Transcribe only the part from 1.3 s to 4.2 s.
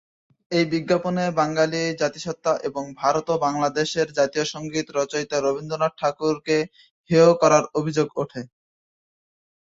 বাঙালি জাতিসত্তা এবং ভারত ও বাংলাদেশের